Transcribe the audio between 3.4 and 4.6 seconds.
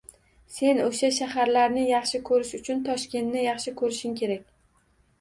yaxshi ko‘rishing kerak.